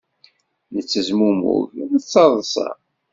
[0.73, 2.67] Nettezmumug nettaḍsa.